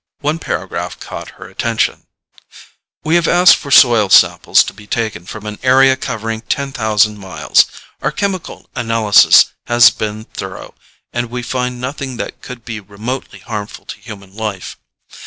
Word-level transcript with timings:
One 0.21 0.39
paragraph 0.39 0.99
caught 0.99 1.29
her 1.37 1.47
attention, 1.47 2.07
"We 3.03 3.13
have 3.13 3.27
asked 3.27 3.55
for 3.57 3.69
soil 3.69 4.09
samples 4.09 4.63
to 4.63 4.73
be 4.73 4.87
taken 4.87 5.27
from 5.27 5.45
an 5.45 5.59
area 5.61 5.95
covering 5.95 6.41
ten 6.41 6.71
thousand 6.71 7.17
square 7.17 7.29
miles. 7.29 7.67
Our 8.01 8.11
chemical 8.11 8.67
analysis 8.75 9.53
has 9.67 9.91
been 9.91 10.23
thorough, 10.23 10.73
and 11.13 11.29
we 11.29 11.43
find 11.43 11.79
nothing 11.79 12.17
that 12.17 12.41
could 12.41 12.65
be 12.65 12.79
remotely 12.79 13.41
harmful 13.41 13.85
to 13.85 13.99
human 13.99 14.35
life. 14.35 14.75